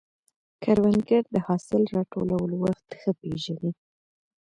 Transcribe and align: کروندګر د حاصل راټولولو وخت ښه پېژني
کروندګر 0.63 1.23
د 1.33 1.37
حاصل 1.45 1.81
راټولولو 1.95 2.55
وخت 2.63 2.89
ښه 2.99 3.11
پېژني 3.19 3.71